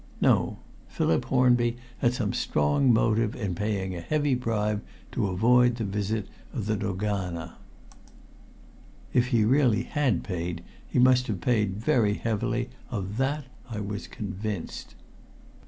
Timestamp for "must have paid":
10.97-11.75